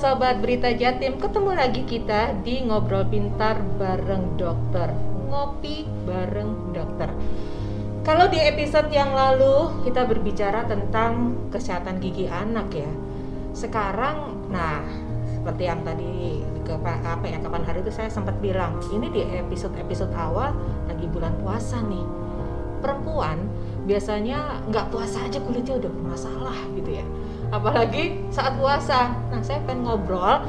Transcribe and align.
Sobat 0.00 0.40
Berita 0.40 0.72
Jatim, 0.72 1.20
ketemu 1.20 1.52
lagi 1.52 1.84
kita 1.84 2.32
di 2.40 2.64
Ngobrol 2.64 3.04
Pintar 3.12 3.60
bareng 3.76 4.32
dokter. 4.40 4.88
Ngopi 5.28 5.84
bareng 6.08 6.72
dokter. 6.72 7.12
Kalau 8.00 8.24
di 8.32 8.40
episode 8.40 8.88
yang 8.88 9.12
lalu 9.12 9.84
kita 9.84 10.08
berbicara 10.08 10.64
tentang 10.64 11.36
kesehatan 11.52 12.00
gigi 12.00 12.24
anak 12.32 12.72
ya. 12.72 12.88
Sekarang, 13.52 14.48
nah 14.48 14.80
seperti 15.36 15.68
yang 15.68 15.84
tadi 15.84 16.48
ke 16.64 16.72
apa 16.80 17.28
ya 17.28 17.36
kapan 17.36 17.68
hari 17.68 17.84
itu 17.84 17.92
saya 17.92 18.08
sempat 18.08 18.40
bilang 18.40 18.80
ini 18.96 19.12
di 19.12 19.20
episode-episode 19.20 20.16
awal 20.16 20.56
lagi 20.88 21.04
bulan 21.12 21.36
puasa 21.44 21.76
nih. 21.84 22.08
Perempuan 22.80 23.52
biasanya 23.84 24.64
nggak 24.64 24.88
puasa 24.88 25.28
aja 25.28 25.44
kulitnya 25.44 25.76
udah 25.76 25.92
bermasalah 25.92 26.56
gitu 26.72 27.04
ya 27.04 27.04
apalagi 27.50 28.22
saat 28.30 28.54
puasa. 28.56 29.10
Nah 29.30 29.42
saya 29.42 29.60
pengen 29.66 29.86
ngobrol 29.86 30.46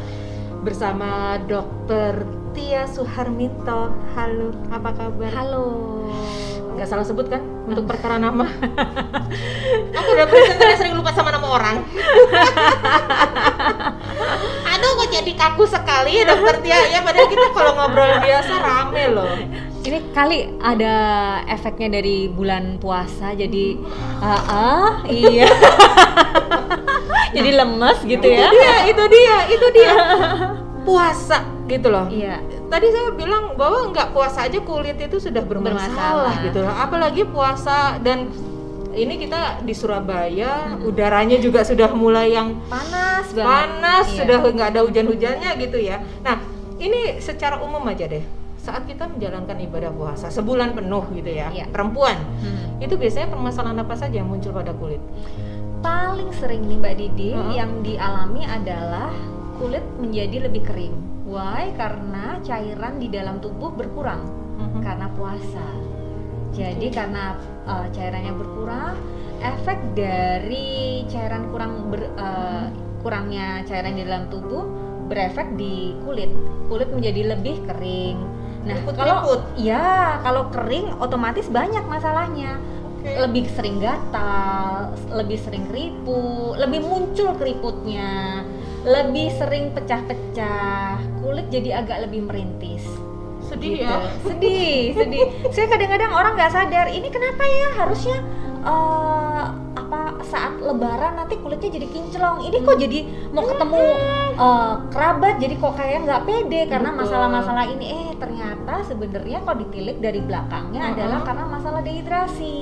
bersama 0.62 1.42
dokter 1.50 2.26
Tia 2.54 2.86
Suharminto. 2.86 3.90
Halo 4.14 4.54
apa 4.70 4.90
kabar? 4.94 5.32
Halo. 5.34 5.66
Nggak 6.78 6.88
salah 6.88 7.06
sebut 7.06 7.28
kan? 7.28 7.42
Untuk 7.68 7.90
perkara 7.90 8.22
nama. 8.22 8.46
Aku 9.98 10.10
udah 10.14 10.28
presentasi 10.30 10.76
sering 10.78 10.96
lupa 10.96 11.12
sama 11.12 11.34
nama 11.34 11.48
orang. 11.50 11.76
Aduh 14.72 14.92
kok 15.04 15.10
jadi 15.12 15.32
kaku 15.36 15.68
sekali 15.68 16.22
ya 16.22 16.24
dokter 16.30 16.56
Tia. 16.64 16.80
Ya 16.90 17.00
padahal 17.04 17.28
kita 17.28 17.48
kalau 17.52 17.72
ngobrol 17.76 18.14
biasa 18.22 18.54
rame 18.62 19.04
loh. 19.12 19.36
Ini 19.82 20.14
kali 20.14 20.62
ada 20.62 20.96
efeknya 21.50 21.98
dari 21.98 22.30
bulan 22.30 22.78
puasa 22.78 23.34
jadi 23.34 23.82
uh, 24.22 24.42
uh 24.46 24.94
iya 25.10 25.50
jadi 27.32 27.50
lemes 27.56 27.98
gitu 28.04 28.22
itu 28.22 28.28
ya. 28.32 28.48
Dia 28.50 28.74
itu 28.88 29.04
dia 29.08 29.36
itu 29.50 29.68
dia. 29.72 29.94
Puasa 30.88 31.40
gitu 31.66 31.88
loh. 31.88 32.06
Iya. 32.08 32.42
Tadi 32.66 32.88
saya 32.88 33.12
bilang 33.12 33.54
bahwa 33.54 33.92
nggak 33.92 34.12
puasa 34.12 34.44
aja 34.44 34.60
kulit 34.60 34.96
itu 34.96 35.18
sudah 35.18 35.40
bermasalah, 35.40 35.88
Bermasalah. 35.88 36.36
gitu 36.44 36.60
loh. 36.60 36.74
Apalagi 36.74 37.22
puasa 37.26 37.78
dan 37.98 38.32
ini 38.92 39.16
kita 39.18 39.62
di 39.62 39.72
Surabaya 39.72 40.76
udaranya 40.80 41.38
juga 41.38 41.62
sudah 41.62 41.92
mulai 41.92 42.32
yang 42.32 42.60
panas 42.66 43.28
banget. 43.30 43.46
panas 43.46 44.06
Iya. 44.06 44.18
sudah 44.18 44.38
nggak 44.50 44.68
ada 44.70 44.82
hujan-hujannya 44.82 45.52
gitu 45.60 45.78
ya. 45.78 46.00
Nah 46.20 46.40
ini 46.78 47.20
secara 47.20 47.60
umum 47.60 47.84
aja 47.86 48.04
deh. 48.06 48.24
Saat 48.58 48.86
kita 48.86 49.06
menjalankan 49.06 49.58
ibadah 49.60 49.90
puasa 49.90 50.30
sebulan 50.30 50.72
penuh 50.72 51.02
gitu 51.12 51.30
ya 51.30 51.50
Iya. 51.50 51.66
perempuan 51.68 52.14
Hmm. 52.40 52.78
itu 52.78 52.94
biasanya 52.94 53.30
permasalahan 53.30 53.74
apa 53.76 53.96
saja 53.96 54.18
yang 54.18 54.28
muncul 54.28 54.50
pada 54.52 54.70
kulit 54.72 55.02
paling 55.82 56.30
sering 56.38 56.66
nih 56.66 56.78
mbak 56.78 56.96
Didi 56.96 57.34
Heeh. 57.34 57.54
yang 57.58 57.82
dialami 57.82 58.46
adalah 58.46 59.10
kulit 59.58 59.84
menjadi 59.98 60.48
lebih 60.48 60.64
kering 60.64 60.96
why 61.26 61.70
karena 61.76 62.38
cairan 62.42 62.98
di 62.98 63.08
dalam 63.10 63.42
tubuh 63.42 63.74
berkurang 63.74 64.22
Mhm. 64.62 64.82
karena 64.84 65.08
puasa. 65.18 65.66
Jadi 66.52 66.92
Oke. 66.92 66.96
karena 67.00 67.34
uh, 67.64 67.88
cairannya 67.90 68.34
berkurang, 68.36 68.94
efek 69.40 69.80
dari 69.96 71.02
cairan 71.08 71.48
kurang 71.50 71.88
ber- 71.90 72.12
uh, 72.14 72.68
kurangnya 73.00 73.64
cairan 73.64 73.96
di 73.96 74.04
dalam 74.04 74.28
tubuh 74.28 74.68
berefek 75.08 75.56
di 75.56 75.96
kulit. 76.04 76.30
Kulit 76.68 76.92
menjadi 76.92 77.34
lebih 77.34 77.64
kering. 77.66 78.20
Nah, 78.68 78.78
kalau 78.94 79.42
ya 79.58 80.20
kalau 80.22 80.52
kering 80.52 80.94
otomatis 81.00 81.48
banyak 81.48 81.82
masalahnya. 81.88 82.60
Oke. 83.02 83.18
Lebih 83.18 83.46
sering 83.58 83.82
gatal, 83.82 84.94
lebih 85.10 85.42
sering 85.42 85.66
keriput, 85.74 86.54
lebih 86.62 86.86
muncul 86.86 87.34
keriputnya, 87.34 88.46
lebih 88.86 89.34
sering 89.42 89.74
pecah-pecah, 89.74 91.02
kulit 91.18 91.50
jadi 91.50 91.82
agak 91.82 92.06
lebih 92.06 92.30
merintis. 92.30 92.86
Sedih 93.50 93.82
gitu. 93.82 93.90
ya? 93.90 93.98
Sedih 94.22 94.82
sedih. 94.94 95.26
Saya 95.50 95.66
kadang-kadang 95.74 96.14
orang 96.14 96.38
nggak 96.38 96.54
sadar 96.54 96.94
ini 96.94 97.10
kenapa 97.10 97.42
ya? 97.42 97.68
Harusnya 97.74 98.18
eh, 98.62 99.46
apa 99.74 100.22
saat 100.22 100.62
lebaran 100.62 101.18
nanti 101.18 101.42
kulitnya 101.42 101.74
jadi 101.74 101.88
kinclong. 101.90 102.46
Ini 102.46 102.58
kok 102.62 102.78
jadi 102.78 103.00
mau 103.34 103.50
ketemu 103.50 103.82
eh, 104.38 104.74
kerabat 104.94 105.36
jadi 105.42 105.56
kok 105.58 105.74
kayak 105.74 106.06
nggak 106.06 106.22
pede 106.30 106.62
karena 106.70 106.90
masalah-masalah 106.94 107.66
ini. 107.66 107.86
Eh 107.90 108.10
ternyata 108.22 108.86
sebenarnya 108.86 109.42
kalau 109.42 109.58
ditilik 109.58 109.98
dari 109.98 110.22
belakangnya 110.22 110.82
Uh-uh. 110.86 110.94
adalah 110.94 111.20
karena 111.26 111.46
masalah 111.50 111.82
dehidrasi 111.82 112.58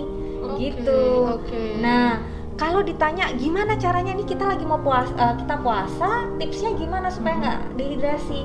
Gitu 0.58 1.02
oke. 1.28 1.64
nah 1.84 2.18
kalau 2.60 2.84
ditanya 2.84 3.32
gimana 3.40 3.80
caranya 3.80 4.12
nih 4.20 4.28
kita 4.28 4.44
lagi 4.44 4.68
mau 4.68 4.84
puasa 4.84 5.16
eh, 5.16 5.36
kita 5.40 5.56
puasa 5.64 6.10
tipsnya 6.36 6.76
gimana 6.76 7.08
supaya 7.08 7.36
nggak 7.40 7.60
dehidrasi 7.80 8.42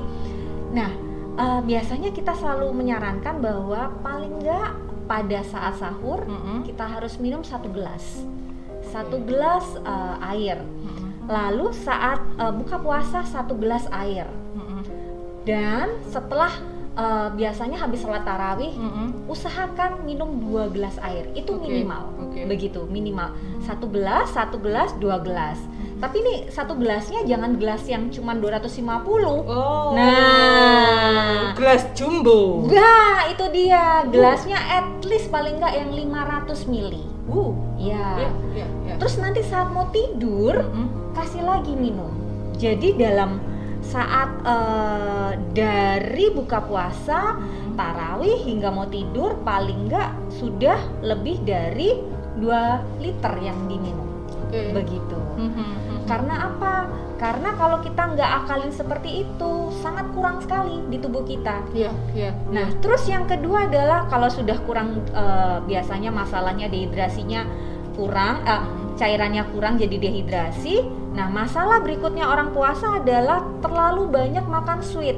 nah 0.71 0.91
eh, 1.35 1.61
biasanya 1.67 2.15
kita 2.15 2.31
selalu 2.35 2.71
menyarankan 2.71 3.43
bahwa 3.43 3.91
paling 3.99 4.39
nggak 4.39 4.71
pada 5.05 5.39
saat 5.45 5.77
sahur 5.77 6.25
Mm-mm. 6.25 6.65
kita 6.65 6.81
harus 6.87 7.21
minum 7.21 7.45
satu 7.45 7.69
gelas 7.69 8.23
satu 8.89 9.19
gelas 9.27 9.65
eh, 9.83 10.31
air 10.31 10.57
Mm-mm. 10.63 11.27
lalu 11.27 11.75
saat 11.75 12.23
eh, 12.39 12.53
buka 12.55 12.79
puasa 12.79 13.27
satu 13.27 13.53
gelas 13.59 13.85
air 13.91 14.25
Mm-mm. 14.55 14.81
dan 15.43 15.91
setelah 16.07 16.55
eh, 16.95 17.27
biasanya 17.31 17.77
habis 17.77 17.99
sholat 17.99 18.23
tarawih 18.23 18.71
Mm-mm. 18.71 19.27
usahakan 19.27 20.01
minum 20.01 20.39
dua 20.39 20.67
gelas 20.67 20.95
air 20.99 21.27
itu 21.31 21.51
Oke, 21.51 21.63
minimal 21.63 22.03
oke. 22.17 22.39
begitu 22.45 22.81
minimal 22.85 23.35
satu 23.61 23.87
gelas 23.87 24.31
satu 24.31 24.57
gelas 24.57 24.95
dua 24.95 25.19
gelas 25.19 25.59
tapi 25.95 26.19
nih 26.19 26.37
satu 26.47 26.75
gelasnya 26.75 27.23
jangan 27.23 27.55
gelas 27.55 27.83
yang 27.85 28.11
cuma 28.11 28.35
250 28.35 28.83
Oh. 29.47 29.95
Nah. 29.95 31.55
gelas 31.55 31.87
jumbo. 31.95 32.67
Nah, 32.67 33.31
itu 33.31 33.47
dia 33.49 34.03
gelasnya 34.05 34.59
at 34.59 34.83
least 35.03 35.31
paling 35.31 35.55
nggak 35.55 35.71
yang 35.71 35.89
500 36.11 36.67
mili. 36.67 36.99
Uh. 37.25 37.55
Ya. 37.79 38.27
Ya, 38.27 38.29
ya, 38.53 38.67
ya. 38.85 38.93
Terus 38.99 39.15
nanti 39.17 39.39
saat 39.41 39.71
mau 39.71 39.87
tidur 39.89 40.59
Mm-mm. 40.59 41.15
kasih 41.15 41.41
lagi 41.41 41.71
minum. 41.73 42.11
Jadi 42.55 42.95
dalam 42.95 43.39
saat 43.85 44.29
eh, 44.41 45.31
dari 45.53 46.25
buka 46.33 46.65
puasa, 46.65 47.37
tarawih 47.77 48.43
hingga 48.43 48.73
mau 48.73 48.89
tidur 48.89 49.37
paling 49.45 49.87
nggak 49.87 50.33
sudah 50.41 50.79
lebih 51.05 51.41
dari 51.45 51.95
2 52.41 53.01
liter 53.01 53.33
yang 53.39 53.59
diminum. 53.69 54.09
Oke. 54.49 54.73
Begitu. 54.73 55.19
Mhm. 55.37 56.05
Karena 56.05 56.51
apa? 56.51 56.73
Karena 57.15 57.55
kalau 57.55 57.79
kita 57.79 58.11
nggak 58.11 58.31
akalin 58.43 58.73
seperti 58.75 59.23
itu 59.23 59.51
sangat 59.79 60.11
kurang 60.11 60.43
sekali 60.43 60.83
di 60.91 60.99
tubuh 60.99 61.23
kita. 61.23 61.63
Iya, 61.71 61.91
iya. 62.11 62.31
Nah, 62.51 62.67
terus 62.83 63.07
yang 63.07 63.23
kedua 63.23 63.71
adalah 63.71 64.05
kalau 64.11 64.27
sudah 64.27 64.59
kurang 64.67 64.99
eh, 65.15 65.57
biasanya 65.63 66.11
masalahnya 66.11 66.67
dehidrasinya 66.67 67.47
kurang, 67.95 68.43
eh, 68.43 68.63
cairannya 68.95 69.43
kurang 69.49 69.75
jadi 69.75 69.95
dehidrasi. 69.95 70.83
Nah, 71.11 71.27
masalah 71.27 71.79
berikutnya 71.79 72.27
orang 72.27 72.51
puasa 72.51 72.99
adalah 72.99 73.41
terlalu 73.59 74.07
banyak 74.07 74.45
makan 74.45 74.79
sweet. 74.79 75.15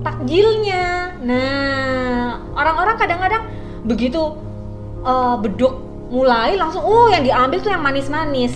Takjilnya. 0.00 1.20
Nah, 1.20 2.26
orang-orang 2.56 2.96
kadang-kadang 2.96 3.44
begitu 3.84 4.32
eh, 5.00 5.36
beduk 5.38 5.72
mulai 6.10 6.56
langsung 6.56 6.82
oh 6.82 7.06
yang 7.06 7.22
diambil 7.22 7.60
tuh 7.60 7.70
yang 7.70 7.80
manis-manis. 7.80 8.52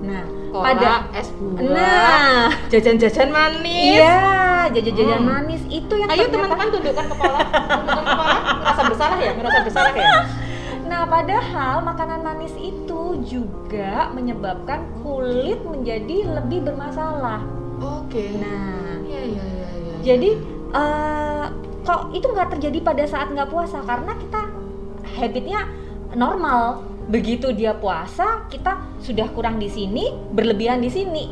Nah, 0.00 0.22
Kola, 0.50 0.64
pada 0.66 0.92
es 1.14 1.30
buah, 1.30 1.62
Nah, 1.62 2.46
jajan-jajan 2.68 3.30
manis. 3.30 3.94
iya, 3.96 4.66
jajan-jajan 4.68 5.18
Hmm. 5.18 5.30
manis 5.30 5.62
itu 5.66 5.94
yang 5.94 6.10
Ayo 6.10 6.26
teman-teman 6.26 6.68
tundukkan 6.68 7.06
kepala. 7.06 7.38
Tundukkan 7.70 8.04
kepala. 8.04 8.36
Merasa 8.60 8.82
bersalah 8.84 9.18
ya? 9.18 9.32
Merasa 9.32 9.58
bersalah 9.62 9.94
ya? 9.94 10.10
Nah, 10.90 11.06
padahal 11.06 11.86
makanan 11.86 12.20
itu 12.58 13.20
juga 13.26 14.10
menyebabkan 14.14 14.86
kulit 15.04 15.60
menjadi 15.62 16.40
lebih 16.40 16.66
bermasalah. 16.66 17.44
Oke. 17.80 18.34
Nah, 18.40 19.00
Iya, 19.10 19.22
iya, 19.26 19.42
iya, 19.42 19.68
iya. 19.74 19.94
jadi 20.06 20.30
eh, 20.70 21.44
kok 21.82 22.14
itu 22.14 22.26
nggak 22.30 22.48
terjadi 22.56 22.78
pada 22.80 23.04
saat 23.10 23.28
nggak 23.34 23.50
puasa 23.50 23.82
karena 23.82 24.12
kita 24.16 24.40
habitnya 25.18 25.60
normal. 26.14 26.86
Begitu 27.10 27.50
dia 27.50 27.74
puasa, 27.74 28.46
kita 28.46 28.78
sudah 29.02 29.26
kurang 29.34 29.58
di 29.58 29.66
sini, 29.66 30.14
berlebihan 30.30 30.78
di 30.78 30.90
sini. 30.92 31.26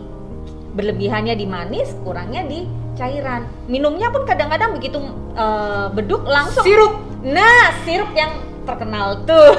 Berlebihannya 0.75 1.39
di 1.39 1.47
manis, 1.47 1.95
kurangnya 2.03 2.43
di 2.51 2.67
cairan. 2.99 3.47
Minumnya 3.71 4.11
pun 4.11 4.27
kadang-kadang 4.27 4.75
begitu 4.75 4.99
eh, 5.39 5.87
beduk 5.95 6.27
langsung 6.27 6.67
sirup. 6.67 6.99
Nah, 7.23 7.79
sirup 7.87 8.11
yang 8.15 8.48
terkenal 8.69 9.25
tuh. 9.25 9.51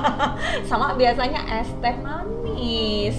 Sama 0.68 0.94
biasanya 0.94 1.40
es 1.54 1.68
teh 1.76 1.94
manis. 1.98 3.16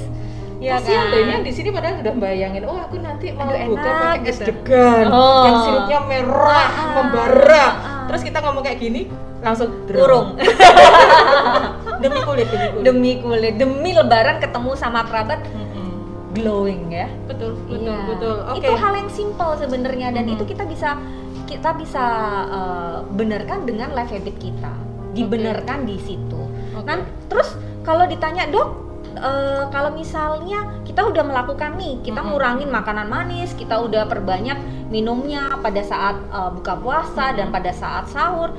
Ya 0.59 0.75
Kasihan 0.75 1.07
kan? 1.07 1.39
deh 1.39 1.39
di 1.39 1.53
sini 1.53 1.69
padahal 1.69 2.03
udah 2.03 2.13
bayangin, 2.19 2.67
oh 2.67 2.75
aku 2.75 2.99
nanti 2.99 3.31
mau 3.31 3.47
Aduh, 3.47 3.71
buka 3.71 3.89
pakai 4.11 4.27
es 4.27 4.35
gitu. 4.35 4.51
degan 4.51 5.07
Oh. 5.07 5.43
yang 5.45 5.57
sirupnya 5.63 5.99
merah, 6.03 6.67
Ah, 6.67 6.87
membara. 6.93 7.63
ah. 7.63 8.03
Terus 8.05 8.21
kita 8.27 8.43
ngomong 8.43 8.59
kayak 8.61 8.75
gini, 8.77 9.07
langsung 9.39 9.71
Urung. 9.87 10.35
demi 12.03 12.19
kulit, 12.21 12.47
demi 12.47 12.67
kulit. 12.67 12.83
demi 12.83 13.11
kulit, 13.17 13.53
demi 13.55 13.91
lebaran 13.93 14.37
ketemu 14.39 14.71
sama 14.75 15.05
kerabat. 15.05 15.39
Glowing 16.29 16.91
ya. 16.91 17.09
betul 17.25 17.57
betul 17.65 17.89
Iya. 17.89 18.05
betul 18.05 18.35
oke 18.45 18.61
Itu 18.61 18.71
hal 18.75 18.93
yang 18.95 19.09
simple 19.09 19.51
sebenarnya 19.57 20.07
dan 20.11 20.23
Mhm. 20.23 20.33
itu 20.35 20.43
kita 20.45 20.63
bisa 20.63 20.89
kita 21.45 21.73
bisa 21.73 22.05
uh, 22.45 22.97
benarkan 23.09 23.63
dengan 23.63 23.89
life 23.91 24.11
habit 24.11 24.37
kita. 24.37 24.69
Dibenarkan 25.13 25.89
di 25.89 25.97
situ. 26.01 26.41
Oke. 26.77 26.85
Nah, 26.85 27.01
terus 27.27 27.57
kalau 27.81 28.05
ditanya, 28.05 28.45
"Dok, 28.47 28.69
uh, 29.17 29.63
kalau 29.73 29.91
misalnya 29.93 30.83
kita 30.85 31.05
udah 31.05 31.23
melakukan 31.25 31.77
nih, 31.77 32.01
kita 32.05 32.21
Mhm. 32.21 32.27
ngurangin 32.29 32.69
makanan 32.69 33.07
manis, 33.09 33.53
kita 33.57 33.81
udah 33.81 34.05
perbanyak 34.05 34.57
minumnya 34.89 35.57
pada 35.61 35.81
saat 35.81 36.15
uh, 36.29 36.49
buka 36.53 36.77
puasa 36.77 37.33
dan 37.33 37.49
Mhm. 37.49 37.55
pada 37.55 37.71
saat 37.73 38.05
sahur, 38.09 38.53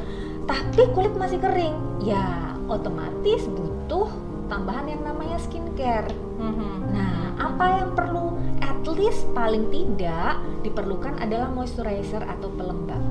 tapi 0.47 0.91
kulit 0.95 1.15
masih 1.15 1.39
kering." 1.39 2.03
Ya, 2.03 2.55
otomatis 2.67 3.47
butuh 3.47 4.09
tambahan 4.51 4.91
yang 4.91 5.03
namanya 5.07 5.39
skincare. 5.39 6.11
Mhm. 6.41 6.71
Nah, 6.91 7.17
apa 7.39 7.67
yang 7.83 7.95
perlu 7.95 8.35
at 8.59 8.83
least 8.97 9.29
paling 9.33 9.71
tidak 9.71 10.41
diperlukan 10.67 11.15
adalah 11.23 11.49
moisturizer 11.53 12.23
atau 12.27 12.51
pelembab. 12.53 13.03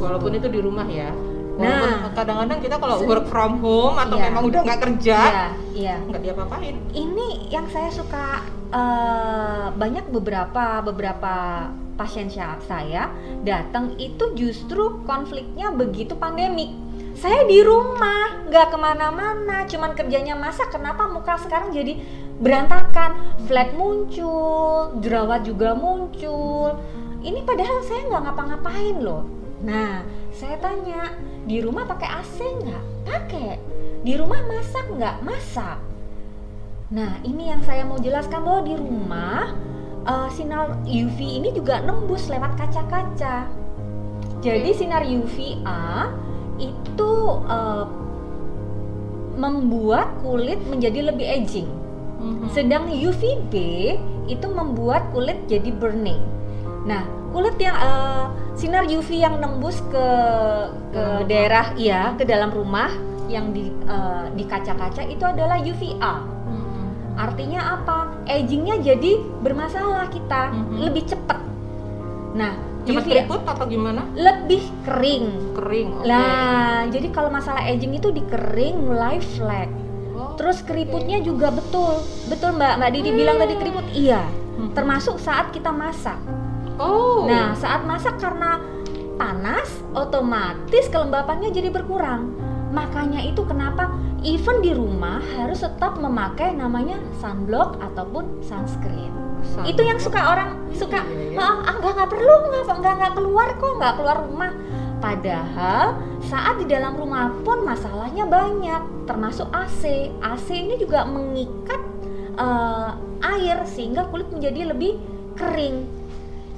walaupun 0.00 0.32
itu 0.32 0.48
di 0.48 0.64
rumah 0.64 0.88
ya 0.88 1.12
Nah. 1.60 1.68
walaupun 1.68 2.12
kadang-kadang 2.16 2.58
kita 2.64 2.76
kalau 2.80 2.96
work 3.04 3.26
from 3.28 3.52
home 3.60 3.96
atau 4.00 4.16
Iya. 4.16 4.24
memang 4.32 4.42
udah 4.48 4.60
nggak 4.64 4.80
kerja 4.80 5.18
Iya, 5.20 5.46
iya. 5.76 5.96
nggak 6.08 6.20
diapa-apain 6.24 6.76
Ini 6.90 7.28
yang 7.52 7.66
saya 7.68 7.92
suka 7.92 8.40
eh, 8.70 9.66
banyak 9.74 10.08
beberapa 10.08 10.80
beberapa 10.80 11.34
pasien 12.00 12.32
saya 12.32 13.12
datang 13.44 13.92
itu 14.00 14.32
justru 14.32 15.04
konfliknya 15.04 15.68
begitu 15.68 16.16
pandemik. 16.16 16.72
Saya 17.12 17.44
di 17.44 17.60
rumah, 17.60 18.48
nggak 18.48 18.72
ke 18.72 18.78
mana-mana, 18.80 19.68
cuman 19.68 19.92
kerjanya 19.92 20.32
masak. 20.32 20.72
Kenapa 20.72 21.04
muka 21.04 21.36
sekarang 21.36 21.68
jadi 21.68 22.00
berantakan? 22.40 23.36
Flat 23.44 23.76
muncul, 23.76 24.96
jerawat 25.04 25.44
juga 25.44 25.76
muncul. 25.76 26.80
Ini 27.20 27.44
padahal 27.44 27.84
saya 27.84 28.08
nggak 28.08 28.22
ngapa-ngapain 28.24 28.96
loh. 29.04 29.28
Nah, 29.60 30.00
saya 30.32 30.56
tanya, 30.56 31.12
di 31.44 31.60
rumah 31.60 31.84
pakai 31.84 32.08
AC 32.08 32.36
nggak? 32.40 32.82
Pakai. 33.04 33.60
Di 34.00 34.16
rumah 34.16 34.40
masak 34.48 34.88
nggak? 34.88 35.20
Masak. 35.20 35.78
Nah, 36.90 37.20
ini 37.22 37.52
yang 37.52 37.60
saya 37.62 37.84
mau 37.84 38.00
jelaskan 38.00 38.40
bahwa 38.40 38.62
di 38.64 38.74
rumah 38.74 39.52
eh, 40.08 40.28
sinar 40.32 40.80
UV 40.88 41.18
ini 41.20 41.52
juga 41.52 41.84
nembus 41.84 42.32
lewat 42.32 42.56
kaca-kaca. 42.56 43.46
Jadi 44.40 44.70
sinar 44.72 45.04
UVA 45.04 46.08
itu 46.56 47.12
eh, 47.46 47.84
membuat 49.36 50.08
kulit 50.24 50.60
menjadi 50.64 51.12
lebih 51.12 51.28
aging. 51.28 51.68
Mhm. 52.20 52.48
Sedang 52.52 52.88
UVB 52.88 53.54
itu 54.28 54.46
membuat 54.48 55.12
kulit 55.12 55.36
jadi 55.48 55.68
burning. 55.76 56.39
Nah, 56.90 57.02
kulit 57.30 57.54
yang 57.56 57.76
eh, 57.76 58.24
sinar 58.52 58.84
UV 58.84 59.08
yang 59.14 59.38
nembus 59.38 59.78
ke 59.86 60.06
ke 60.90 60.98
Dalam 60.98 61.14
rumah. 61.14 61.24
daerah 61.24 61.66
iya, 61.74 62.00
ke 62.14 62.24
dalam 62.26 62.50
rumah 62.50 62.90
yang 63.26 63.54
di 63.54 63.70
eh, 63.70 64.24
di 64.34 64.42
kaca-kaca 64.42 65.06
itu 65.06 65.22
adalah 65.22 65.56
UVA. 65.56 66.14
Mhm. 66.44 66.82
Artinya 67.14 67.60
apa? 67.76 67.98
Agingnya 68.26 68.82
jadi 68.82 69.12
bermasalah 69.38 70.10
kita, 70.10 70.50
Mhm. 70.50 70.76
lebih 70.82 71.06
cepat. 71.06 71.38
Nah, 72.32 72.52
Cepat 72.80 73.04
UV 73.04 73.08
keriput 73.08 73.42
atau 73.44 73.64
gimana 73.66 74.02
lebih 74.12 74.64
kering. 74.82 75.26
kering 75.52 75.88
oke 75.94 76.06
Lah, 76.06 76.88
jadi 76.88 77.06
kalau 77.10 77.28
masalah 77.28 77.60
aging 77.62 77.92
itu 77.94 78.08
di 78.08 78.22
kering 78.24 78.76
mulai 78.80 79.20
flek. 79.20 79.68
Oh, 80.10 80.32
Terus 80.34 80.60
keriputnya 80.60 81.20
juga 81.20 81.52
betul, 81.52 82.00
betul 82.26 82.50
Mbak 82.52 82.72
Mbak 82.76 82.90
Didi 82.90 83.10
bilang 83.12 83.36
tadi 83.36 83.54
keriput, 83.54 83.86
iya. 83.92 84.24
Mhm. 84.56 84.72
Termasuk 84.72 85.16
saat 85.16 85.52
kita 85.52 85.70
masak. 85.70 86.16
Oh 86.80 87.28
Nah, 87.28 87.52
saat 87.52 87.84
masak 87.84 88.16
karena 88.16 88.58
panas, 89.14 89.68
otomatis 89.92 90.88
kelembapannya 90.88 91.52
jadi 91.52 91.68
berkurang. 91.68 92.32
Makanya 92.72 93.20
itu 93.20 93.44
kenapa 93.44 93.92
even 94.22 94.62
di 94.62 94.72
rumah 94.72 95.20
harus 95.36 95.60
tetap 95.60 95.94
memakai 95.94 96.56
namanya 96.56 96.96
sunblock 97.20 97.76
ataupun 97.78 98.40
sunscreen. 98.40 99.12
Sun- 99.42 99.64
Itu 99.64 99.80
yang 99.80 99.96
suka 99.96 100.20
orang 100.32 100.56
suka, 100.72 101.00
Iya, 101.02 101.32
iya. 101.32 101.38
ah 101.38 101.56
ah, 101.64 101.74
nggak 101.76 101.92
nggak 101.96 102.10
perlu 102.10 102.34
nggak 102.46 102.62
nggak 102.70 102.94
nggak 102.96 103.14
keluar 103.14 103.48
kok 103.54 103.72
nggak 103.76 103.94
keluar 103.96 104.16
rumah. 104.24 104.52
Padahal 105.00 105.84
saat 106.20 106.60
di 106.60 106.68
dalam 106.68 106.92
rumah 106.92 107.32
pun 107.40 107.64
masalahnya 107.64 108.24
banyak, 108.24 109.04
termasuk 109.04 109.48
AC. 109.48 110.12
AC 110.20 110.46
ini 110.50 110.76
juga 110.76 111.04
mengikat 111.04 111.80
eh, 112.36 112.90
air 113.20 113.64
sehingga 113.64 114.08
kulit 114.08 114.28
menjadi 114.28 114.70
lebih 114.70 114.96
kering. 115.36 115.99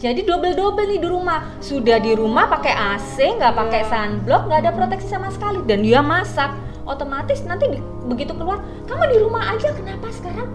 Jadi 0.03 0.27
double-double 0.27 0.83
nih 0.85 0.99
di 0.99 1.07
rumah. 1.07 1.47
Sudah 1.63 1.97
di 1.97 2.11
rumah 2.13 2.51
pakai 2.51 2.75
AC, 2.75 3.39
nggak 3.39 3.55
pakai 3.55 3.81
Iya. 3.81 3.89
sunblock, 3.89 4.43
nggak 4.45 4.61
ada 4.61 4.73
proteksi 4.73 5.07
sama 5.07 5.31
sekali. 5.31 5.63
Dan 5.63 5.87
dia 5.87 6.03
masak, 6.03 6.51
otomatis 6.83 7.39
nanti 7.43 7.71
di- 7.71 7.85
begitu 8.05 8.35
keluar, 8.35 8.59
kamu 8.83 9.05
di 9.09 9.19
rumah 9.21 9.43
aja 9.49 9.71
kenapa 9.71 10.11
sekarang 10.11 10.51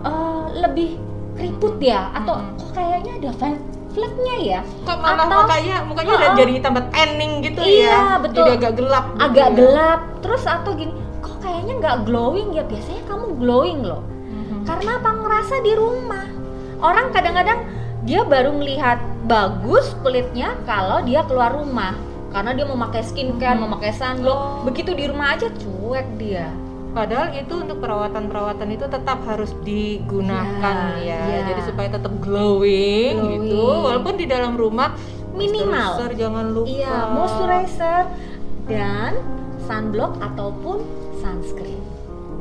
eh, 0.00 0.44
lebih 0.58 1.00
keriput 1.34 1.76
ya? 1.78 2.12
Atau 2.14 2.32
Mm-mm. 2.34 2.56
kok 2.56 2.70
kayaknya 2.72 3.12
ada 3.16 3.30
flat- 3.34 3.64
flatnya 3.90 4.36
ya? 4.38 4.60
kok 4.80 4.96
malah 4.96 5.24
Atau- 5.24 5.40
mukanya 5.44 5.76
mukanya 5.82 6.12
udah 6.14 6.30
jadi 6.34 6.52
tambah 6.60 6.84
tanning 6.88 7.32
gitu 7.42 7.60
Iya, 7.60 7.88
ya 7.90 8.00
betul. 8.18 8.36
jadi 8.38 8.50
agak 8.54 8.72
gelap 8.76 9.04
gitu 9.06 9.20
Agak 9.22 9.44
ya. 9.46 9.56
gelap. 9.56 10.00
Terus 10.20 10.42
atau 10.46 10.70
gini, 10.72 10.92
kok 11.18 11.36
kayaknya 11.38 11.74
nggak 11.74 11.96
glowing 12.04 12.48
ya? 12.50 12.64
Biasanya 12.64 13.02
kamu 13.04 13.26
glowing 13.34 13.80
loh. 13.82 14.00
Mhm. 14.26 14.64
Karena 14.64 14.90
apa 14.96 15.10
ngerasa 15.14 15.54
di 15.58 15.72
rumah. 15.74 16.24
Orang 16.78 17.06
kadang-kadang 17.10 17.60
dia 18.10 18.26
baru 18.26 18.50
melihat 18.50 18.98
bagus 19.22 19.94
kulitnya 20.02 20.58
kalau 20.66 20.98
dia 21.06 21.22
keluar 21.22 21.54
rumah. 21.54 21.94
Karena 22.30 22.54
dia 22.54 22.66
mau 22.66 22.74
pakai 22.74 23.06
skincare, 23.06 23.54
Hmm. 23.54 23.70
mau 23.70 23.78
pakai 23.78 23.94
sunblock. 23.94 24.34
Oh. 24.34 24.62
Begitu 24.66 24.98
di 24.98 25.06
rumah 25.06 25.38
aja 25.38 25.46
cuek 25.46 26.18
dia. 26.18 26.50
Padahal 26.90 27.30
itu 27.38 27.54
untuk 27.54 27.78
perawatan-perawatan 27.78 28.66
itu 28.70 28.82
tetap 28.86 29.22
harus 29.22 29.54
digunakan 29.62 30.98
Ya, 30.98 31.06
ya, 31.06 31.22
ya. 31.22 31.38
jadi 31.54 31.62
supaya 31.62 31.86
tetap 31.86 32.10
glowing, 32.18 33.14
Glowing. 33.14 33.46
gitu. 33.46 33.62
Walaupun 33.62 34.14
di 34.18 34.26
dalam 34.26 34.58
rumah 34.58 34.98
Minimal. 35.30 35.70
moisturizer 35.70 36.10
jangan 36.18 36.46
lupa. 36.50 36.66
Iya, 36.66 36.96
moisturizer 37.14 38.02
dan 38.66 39.12
sunblock 39.70 40.18
ataupun 40.18 40.82
sunscreen. 41.22 41.78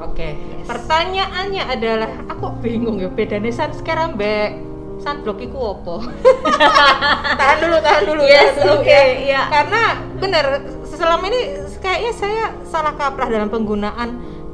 Oke. 0.01 0.33
Yes. 0.33 0.65
Pertanyaannya 0.65 1.63
adalah, 1.69 2.09
aku 2.25 2.57
bingung 2.57 2.97
ya 2.97 3.09
bedanya 3.13 3.53
sunscreen 3.53 4.17
ambek 4.17 4.68
sunblock 5.00 5.39
itu 5.39 5.58
apa? 5.58 5.96
tahan 7.39 7.58
dulu, 7.63 7.77
tahan 7.79 8.03
dulu. 8.03 8.22
Yes, 8.24 8.56
dulu 8.60 8.84
oke, 8.84 8.88
ya. 8.88 9.01
iya. 9.15 9.41
Karena 9.48 9.84
benar 10.20 10.46
selama 10.86 11.24
ini 11.32 11.41
kayaknya 11.79 12.13
saya 12.13 12.44
salah 12.68 12.94
kaprah 12.94 13.32
dalam 13.32 13.48
penggunaan 13.48 14.10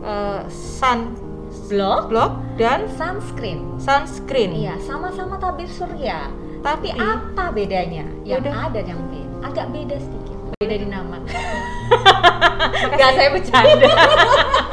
eh, 0.06 0.42
sunblock 0.50 2.14
Block 2.14 2.32
dan 2.56 2.86
sunscreen. 2.94 3.66
sunscreen. 3.82 4.54
Iya, 4.54 4.78
sama-sama 4.86 5.42
tabir 5.42 5.66
surya. 5.66 6.30
Tapi 6.62 6.94
Tapi 6.94 6.98
apa 6.98 7.50
bedanya? 7.50 8.06
Yang 8.22 8.46
Yaudah. 8.50 8.70
ada 8.70 8.80
yang 8.82 9.02
beda, 9.10 9.30
agak 9.46 9.66
beda 9.74 9.96
sedikit. 9.98 10.38
Beda 10.56 10.76
di 10.78 10.88
nama. 10.88 11.18
Enggak 12.90 13.12
saya 13.18 13.30
bercanda. 13.34 13.90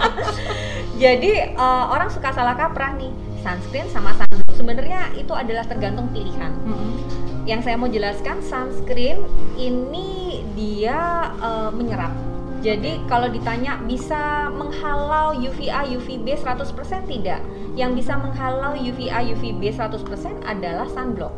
Jadi 1.03 1.33
eh, 1.53 1.85
orang 1.89 2.09
suka 2.09 2.31
salah 2.31 2.55
kaprah 2.55 2.93
nih. 2.95 3.11
Sunscreen 3.43 3.89
sama 3.91 4.15
sunblock 4.15 4.42
sebenarnya 4.63 5.11
itu 5.19 5.35
adalah 5.35 5.67
tergantung 5.67 6.07
pilihan. 6.15 6.55
Mm-mm. 6.63 6.95
Yang 7.43 7.67
saya 7.67 7.75
mau 7.75 7.91
jelaskan 7.91 8.39
sunscreen 8.39 9.27
ini 9.59 10.47
dia 10.55 11.35
eh, 11.43 11.71
menyerap. 11.75 12.15
Jadi 12.63 13.03
kalau 13.11 13.27
ditanya 13.27 13.83
bisa 13.83 14.47
menghalau 14.55 15.35
UVA 15.35 15.83
UVB 15.99 16.39
100% 16.39 17.11
tidak. 17.11 17.43
Yang 17.75 18.07
bisa 18.07 18.15
menghalau 18.23 18.79
UVA 18.79 19.19
UVB 19.35 19.75
100% 19.75 20.47
adalah 20.47 20.87
sunblock. 20.87 21.35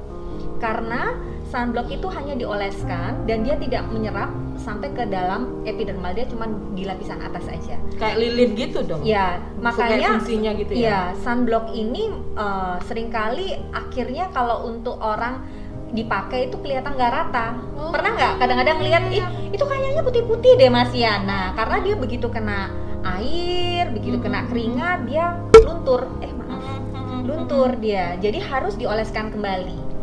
Karena 0.61 1.17
sunblock 1.55 1.87
itu 1.87 2.11
hanya 2.11 2.35
dioleskan 2.35 3.23
dan 3.31 3.47
dia 3.47 3.55
tidak 3.55 3.87
menyerap 3.87 4.27
sampai 4.59 4.91
ke 4.91 5.07
dalam 5.07 5.63
epidermal 5.63 6.11
dia 6.11 6.27
cuma 6.27 6.51
di 6.75 6.83
lapisan 6.83 7.23
atas 7.23 7.47
aja. 7.47 7.79
Kayak 7.95 8.17
lilin 8.19 8.51
gitu 8.59 8.83
dong. 8.83 9.07
Ya, 9.07 9.39
makanya 9.63 10.19
fungsinya 10.19 10.51
gitu 10.59 10.75
ya. 10.75 10.83
Iya, 10.83 11.01
sunblock 11.23 11.71
ini 11.71 12.11
eh, 12.35 12.77
sering 12.91 13.15
kali 13.15 13.55
akhirnya 13.71 14.35
kalau 14.35 14.67
untuk 14.67 14.99
orang 14.99 15.47
dipakai 15.95 16.51
itu 16.51 16.59
kelihatan 16.59 16.99
nggak 16.99 17.13
rata. 17.15 17.55
Oh, 17.79 17.95
Pernah 17.95 18.19
nggak 18.19 18.33
kadang-kadang 18.43 18.79
lihat 18.83 19.03
ih 19.15 19.23
iya. 19.23 19.31
itu 19.55 19.63
kayaknya 19.63 20.03
putih-putih 20.03 20.59
deh 20.59 20.67
Mas 20.67 20.91
Yana 20.91 21.55
karena 21.55 21.79
dia 21.87 21.95
begitu 21.95 22.27
kena 22.27 22.67
air, 23.07 23.95
begitu 23.95 24.19
kena 24.19 24.43
Mhm. 24.43 24.49
keringat 24.51 24.99
dia 25.07 25.39
luntur. 25.63 26.11
Eh 26.19 26.35
maaf, 26.35 26.83
Mm-mm. 26.99 27.21
luntur 27.31 27.79
dia. 27.79 28.19
Jadi 28.19 28.43
harus 28.43 28.75
dioleskan 28.75 29.31
kembali. 29.31 29.94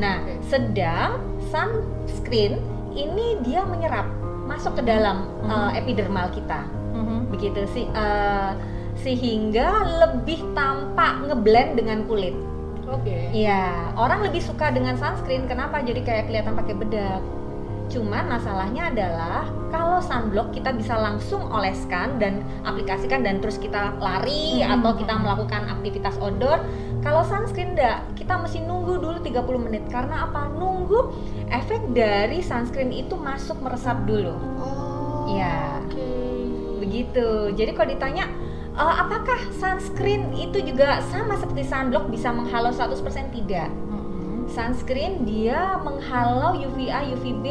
Nah, 0.00 0.16
sedang 0.48 1.20
sunscreen 1.52 2.56
ini 2.96 3.38
dia 3.44 3.62
menyerap 3.62 4.08
masuk 4.48 4.80
ke 4.80 4.82
dalam 4.82 5.28
Mhm. 5.44 5.50
eh, 5.52 5.70
epidermal 5.78 6.32
kita 6.32 6.64
Mhm. 6.96 7.30
begitu 7.30 7.60
sih 7.70 7.86
eh, 7.86 8.52
sehingga 8.98 9.68
lebih 10.02 10.42
tampak 10.52 11.28
ngeblend 11.28 11.78
dengan 11.78 12.02
kulit. 12.04 12.34
Oke. 12.90 13.30
Iya, 13.30 13.94
orang 13.94 14.26
lebih 14.26 14.42
suka 14.42 14.74
dengan 14.74 14.98
sunscreen. 14.98 15.46
Kenapa? 15.46 15.78
Jadi 15.78 16.02
kayak 16.02 16.26
kelihatan 16.26 16.58
pakai 16.58 16.74
bedak. 16.74 17.22
Cuman 17.86 18.26
masalahnya 18.26 18.90
adalah 18.90 19.46
kalau 19.70 19.98
sunblock 19.98 20.50
kita 20.50 20.70
bisa 20.70 20.94
langsung 20.94 21.42
oleskan 21.50 22.18
dan 22.18 22.42
aplikasikan 22.62 23.22
dan 23.22 23.38
terus 23.38 23.58
kita 23.58 23.94
lari 23.98 24.62
Hmm. 24.62 24.78
atau 24.78 24.94
kita 24.94 25.14
melakukan 25.14 25.70
aktivitas 25.70 26.18
outdoor. 26.18 26.58
Kalau 27.00 27.24
sunscreen 27.24 27.72
enggak, 27.72 28.04
kita 28.12 28.36
mesti 28.36 28.60
nunggu 28.60 29.00
dulu 29.00 29.18
30 29.24 29.64
menit 29.66 29.84
karena 29.88 30.28
apa? 30.28 30.52
Nunggu 30.52 31.16
efek 31.48 31.96
dari 31.96 32.44
sunscreen 32.44 32.92
itu 32.92 33.16
masuk 33.16 33.56
meresap 33.64 34.04
dulu. 34.04 34.36
Oh. 34.60 35.32
Iya. 35.32 35.80
Oke. 35.88 36.12
Begitu. 36.84 37.56
Jadi 37.56 37.70
kalau 37.72 37.88
ditanya 37.96 38.28
"E, 38.76 38.84
apakah 38.84 39.40
sunscreen 39.56 40.28
itu 40.36 40.60
juga 40.60 41.00
sama 41.08 41.40
seperti 41.40 41.64
sunblock 41.64 42.12
bisa 42.12 42.28
menghalau 42.36 42.68
100% 42.68 43.32
tidak? 43.32 43.72
Mm-mm. 43.88 44.44
Sunscreen 44.52 45.24
dia 45.24 45.80
menghalau 45.80 46.52
UVA, 46.52 47.00
UVB 47.16 47.44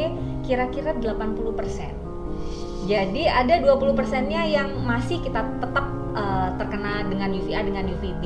kira-kira 0.46 0.94
80%. 0.94 1.94
Jadi 2.90 3.30
ada 3.30 3.54
20%-nya 3.62 4.42
yang 4.50 4.82
masih 4.82 5.22
kita 5.22 5.46
tetap 5.62 5.86
eh, 6.18 6.50
terkena 6.58 7.06
dengan 7.06 7.30
UVA 7.34 7.62
dengan 7.66 7.86
UVB. 7.86 8.24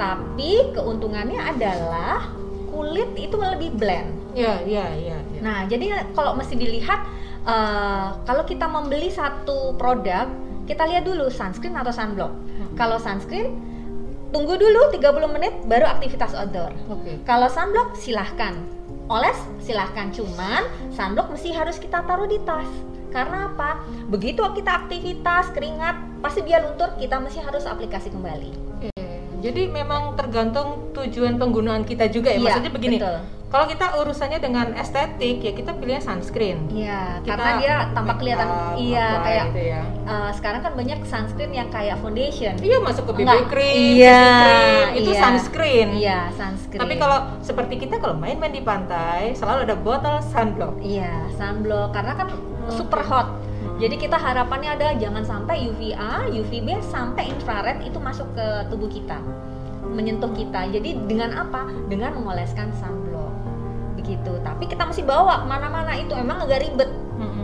Tapi 0.00 0.72
keuntungannya 0.72 1.36
adalah 1.36 2.32
kulit 2.72 3.12
itu 3.20 3.36
lebih 3.36 3.76
blend. 3.76 4.08
Iya, 4.32 4.64
iya, 4.64 4.86
iya. 4.96 5.18
iya. 5.20 5.40
Nah, 5.44 5.68
jadi 5.68 6.08
kalau 6.16 6.32
mesti 6.40 6.56
dilihat 6.56 7.04
eh, 7.44 8.08
kalau 8.24 8.48
kita 8.48 8.64
membeli 8.64 9.12
satu 9.12 9.76
produk, 9.76 10.24
kita 10.64 10.88
lihat 10.88 11.04
dulu 11.04 11.28
sunscreen 11.28 11.76
atau 11.76 11.92
sunblock. 11.92 12.32
Hmm. 12.32 12.72
Kalau 12.80 12.96
sunscreen 12.96 13.52
tunggu 14.32 14.56
dulu 14.56 14.94
30 14.94 15.34
menit 15.36 15.54
baru 15.68 15.84
aktivitas 15.90 16.32
outdoor. 16.32 16.72
Oke. 16.88 17.20
Kalau 17.28 17.50
sunblock 17.52 17.98
silahkan 17.98 18.56
oles 19.10 19.34
silahkan 19.58 20.14
cuman 20.14 20.62
sunblock 20.94 21.34
mesti 21.34 21.50
harus 21.50 21.82
kita 21.82 21.98
taruh 22.06 22.30
di 22.30 22.38
tas 22.46 22.70
karena 23.10 23.50
apa 23.50 23.82
begitu 24.06 24.38
kita 24.54 24.86
aktivitas 24.86 25.50
keringat 25.50 25.98
pasti 26.22 26.46
dia 26.46 26.62
luntur 26.62 26.94
kita 26.94 27.18
mesti 27.18 27.42
harus 27.42 27.66
aplikasi 27.66 28.14
kembali. 28.14 28.69
Jadi 29.40 29.62
memang 29.66 30.14
tergantung 30.14 30.92
tujuan 30.92 31.34
penggunaan 31.34 31.82
kita 31.82 32.06
juga 32.06 32.28
ya. 32.28 32.36
Iya, 32.36 32.44
Maksudnya 32.46 32.72
begini. 32.72 32.96
betul. 32.96 33.18
Kalau 33.50 33.66
kita 33.66 33.98
urusannya 33.98 34.38
dengan 34.38 34.70
estetik 34.74 35.42
ya 35.42 35.50
kita 35.50 35.74
pilihnya 35.74 35.98
sunscreen. 35.98 36.70
iya 36.70 37.18
Kita 37.18 37.34
karena 37.34 37.50
dia 37.58 37.74
tampak 37.90 38.16
kelihatan 38.22 38.46
up, 38.46 38.78
iya 38.78 39.06
kayak 39.18 39.44
gitu 39.44 39.60
ya. 39.66 39.82
eh, 40.06 40.30
sekarang 40.30 40.60
kan 40.62 40.72
banyak 40.72 40.98
sunscreen 41.02 41.50
yang 41.50 41.66
kayak 41.66 41.98
foundation 41.98 42.54
Iya 42.54 42.78
masuk 42.78 43.10
ke 43.10 43.12
BB 43.18 43.50
cream, 43.50 43.98
Iya, 43.98 44.22
cream, 44.38 44.86
itu 44.94 45.10
iya. 45.10 45.20
sunscreen. 45.20 45.88
iya 45.90 46.18
sunscreen 46.30 46.78
Tapi 46.78 46.94
kalau 46.94 47.18
seperti 47.40 47.74
kita 47.76 47.98
kalau 47.98 48.14
main-main 48.14 48.54
di 48.54 48.62
pantai 48.62 49.34
selalu 49.34 49.66
ada 49.66 49.74
botol 49.74 50.22
sunblock. 50.22 50.78
iya 50.78 51.26
sunblock 51.34 51.90
karena 51.90 52.12
kan 52.14 52.28
super 52.70 53.02
hot 53.02 53.34
jadi 53.80 53.96
kita 53.96 54.20
harapannya 54.20 54.76
ada 54.76 54.92
jangan 55.00 55.24
sampai 55.24 55.64
UVA, 55.72 56.28
UVB 56.28 56.84
sampai 56.84 57.32
infrared 57.32 57.80
itu 57.80 57.96
masuk 57.96 58.28
ke 58.36 58.68
tubuh 58.68 58.92
kita, 58.92 59.16
menyentuh 59.88 60.28
kita. 60.36 60.68
Jadi 60.68 61.00
dengan 61.08 61.32
apa? 61.32 61.64
Dengan 61.88 62.20
mengoleskan 62.20 62.76
sunblock. 62.76 63.32
Begitu. 63.96 64.36
Tapi 64.44 64.68
kita 64.68 64.84
mesti 64.84 65.00
bawa 65.00 65.40
ke 65.40 65.46
mana-mana 65.48 65.96
itu 65.96 66.12
emang 66.12 66.44
agak 66.44 66.60
ribet 66.60 66.92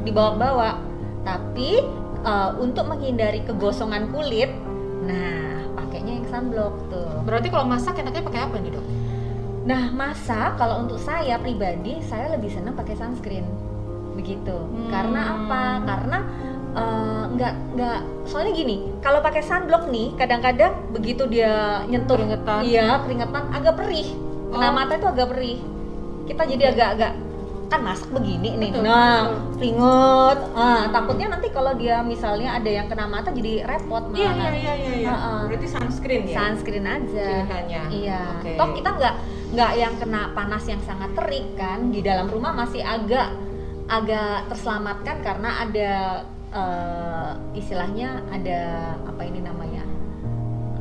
dibawa-bawa. 0.04 0.76
Tapi 1.24 1.80
eh, 2.20 2.50
untuk 2.60 2.84
menghindari 2.84 3.40
kegosongan 3.48 4.12
kulit, 4.12 4.52
nah 5.08 5.64
pakainya 5.72 6.20
yang 6.20 6.28
sunblock 6.28 6.76
tuh. 6.92 7.16
Berarti 7.24 7.48
kalau 7.48 7.64
masak 7.64 7.96
enaknya 7.96 8.20
pakai 8.20 8.44
apa 8.44 8.60
nih 8.60 8.76
dok? 8.76 8.86
Nah 9.64 9.88
masa 9.88 10.52
kalau 10.60 10.84
untuk 10.84 11.00
saya 11.00 11.40
pribadi 11.40 11.96
saya 12.04 12.36
lebih 12.36 12.52
senang 12.52 12.76
pakai 12.76 12.94
sunscreen 12.94 13.65
begitu. 14.16 14.56
Hmm. 14.56 14.88
Karena 14.88 15.20
apa? 15.36 15.62
Karena 15.84 16.18
eh, 16.72 17.22
nggak 17.30 17.54
nggak 17.72 17.98
soalnya 18.24 18.52
gini 18.54 18.76
kalau 18.98 19.20
pakai 19.20 19.40
sunblock 19.40 19.86
nih 19.86 20.12
kadang-kadang 20.14 20.72
begitu 20.90 21.24
dia 21.24 21.80
nyentuh 21.84 22.16
Keringetan. 22.16 22.60
iya 22.64 23.00
keringetan 23.00 23.44
agak 23.50 23.74
perih 23.76 24.08
kena 24.48 24.66
Oh. 24.66 24.72
mata 24.74 24.92
itu 24.94 25.04
agak 25.04 25.28
perih 25.30 25.58
kita 26.24 26.42
jadi 26.44 26.64
agak-agak 26.72 27.12
kan 27.66 27.80
masak 27.82 28.08
begini 28.08 28.54
nih 28.56 28.70
Betul, 28.70 28.84
nah 28.84 29.20
betul. 29.26 29.52
keringet 29.58 30.38
ah, 30.54 30.82
takutnya 30.88 31.26
nanti 31.28 31.48
kalau 31.50 31.72
dia 31.74 31.96
misalnya 32.00 32.48
ada 32.52 32.70
yang 32.70 32.86
kena 32.86 33.04
mata 33.04 33.28
jadi 33.30 33.52
repot 33.64 34.04
Iya 34.12 34.30
iya 34.30 34.30
iya 34.30 34.74
iya. 34.76 34.92
iya. 34.96 35.08
Heeh. 35.10 35.38
Berarti 35.46 35.66
sunscreen 35.66 36.22
ya. 36.24 36.36
sunscreen 36.36 36.86
aja 36.86 37.26
Pilihannya. 37.42 37.82
Iya. 37.90 38.20
Oke. 38.36 38.50
Toh 38.54 38.68
kita 38.70 38.88
nggak 38.92 39.14
nggak 39.50 39.72
yang 39.76 39.94
kena 39.96 40.20
panas 40.30 40.64
yang 40.64 40.80
sangat 40.80 41.10
terik 41.14 41.46
kan 41.54 41.88
di 41.88 42.00
dalam 42.00 42.26
rumah 42.26 42.52
masih 42.54 42.80
agak 42.80 43.32
agak 43.86 44.50
terselamatkan 44.50 45.16
karena 45.22 45.50
ada 45.62 45.92
eh, 46.50 47.30
istilahnya 47.54 48.22
ada 48.30 48.94
apa 49.06 49.22
ini 49.22 49.40
namanya 49.42 49.82